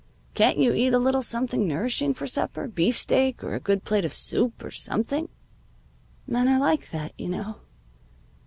[0.33, 4.11] Can't you eat a little something nourishing for supper beefsteak, or a good plate of
[4.11, 5.29] soup, or something?'
[6.25, 7.57] "Men are like that, you know.